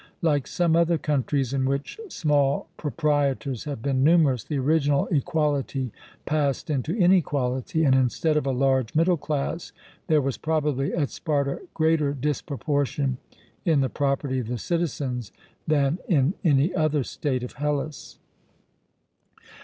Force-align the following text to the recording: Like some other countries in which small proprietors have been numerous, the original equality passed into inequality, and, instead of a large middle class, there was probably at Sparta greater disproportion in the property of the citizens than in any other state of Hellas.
Like 0.23 0.47
some 0.47 0.75
other 0.75 0.97
countries 0.97 1.53
in 1.53 1.63
which 1.63 1.99
small 2.09 2.69
proprietors 2.75 3.65
have 3.65 3.83
been 3.83 4.03
numerous, 4.03 4.43
the 4.43 4.57
original 4.57 5.05
equality 5.11 5.91
passed 6.25 6.71
into 6.71 6.97
inequality, 6.97 7.83
and, 7.83 7.93
instead 7.93 8.35
of 8.35 8.47
a 8.47 8.51
large 8.51 8.95
middle 8.95 9.15
class, 9.15 9.73
there 10.07 10.19
was 10.19 10.37
probably 10.39 10.91
at 10.91 11.11
Sparta 11.11 11.61
greater 11.75 12.15
disproportion 12.15 13.19
in 13.63 13.81
the 13.81 13.89
property 13.89 14.39
of 14.39 14.47
the 14.47 14.57
citizens 14.57 15.31
than 15.67 15.99
in 16.07 16.33
any 16.43 16.73
other 16.73 17.03
state 17.03 17.43
of 17.43 17.53
Hellas. 17.53 18.17